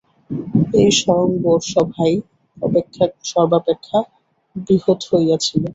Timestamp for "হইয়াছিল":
5.09-5.63